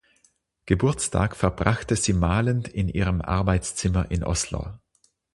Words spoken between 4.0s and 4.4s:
in